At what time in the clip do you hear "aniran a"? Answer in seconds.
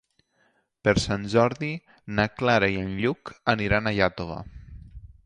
3.55-3.95